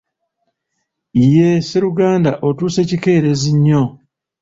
[1.29, 3.83] Yee, sseruganda otuuse kikerezi nnyo.